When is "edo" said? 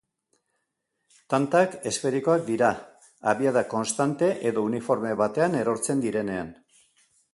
4.53-4.65